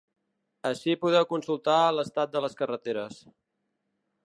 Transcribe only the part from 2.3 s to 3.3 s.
de les carreteres.